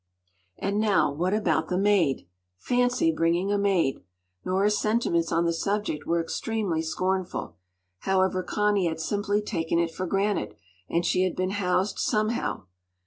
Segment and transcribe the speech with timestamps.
[0.57, 2.27] And now what about the maid?
[2.57, 4.01] Fancy bringing a maid!
[4.43, 7.57] Nora’s sentiments on the subject were extremely scornful.
[7.99, 10.55] However Connie had simply taken it for granted,
[10.89, 12.63] and she had been housed somehow.